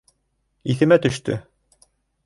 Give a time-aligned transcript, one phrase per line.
[0.75, 1.39] Иҫемә төштө.